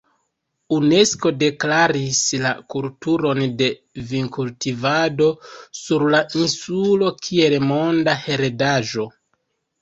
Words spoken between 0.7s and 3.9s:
Unesko deklaris la kulturon de